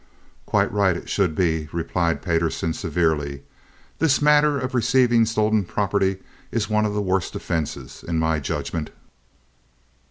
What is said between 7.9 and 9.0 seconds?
in my judgment."